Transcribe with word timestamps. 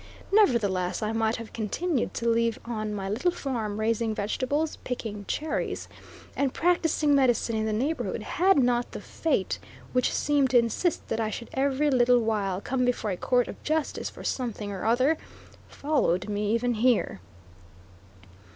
Nevertheless, 0.33 1.03
I 1.03 1.11
might 1.11 1.35
have 1.35 1.53
continued 1.53 2.15
to 2.15 2.27
live 2.27 2.57
on 2.65 2.91
my 2.95 3.07
little 3.07 3.29
farm, 3.29 3.79
raising 3.79 4.15
vegetables, 4.15 4.77
picking 4.77 5.25
cherries, 5.27 5.87
and 6.35 6.55
practicing 6.55 7.13
medicine 7.13 7.55
in 7.55 7.67
the 7.67 7.71
neighborhood, 7.71 8.23
had 8.23 8.57
not 8.57 8.93
the 8.93 8.99
fate, 8.99 9.59
which 9.93 10.11
seemed 10.11 10.49
to 10.49 10.57
insist 10.57 11.07
that 11.09 11.19
I 11.19 11.29
should 11.29 11.51
every 11.53 11.91
little 11.91 12.17
while 12.21 12.59
come 12.59 12.83
before 12.83 13.11
a 13.11 13.15
court 13.17 13.47
of 13.47 13.61
justice 13.61 14.09
for 14.09 14.23
something 14.23 14.71
or 14.71 14.85
other, 14.85 15.19
followed 15.67 16.27
me 16.27 16.51
even 16.51 16.73
here. 16.73 17.19